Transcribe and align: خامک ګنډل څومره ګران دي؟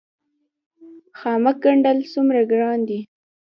خامک 1.19 1.57
ګنډل 1.63 1.97
څومره 2.13 2.41
ګران 2.51 2.79
دي؟ 2.87 2.99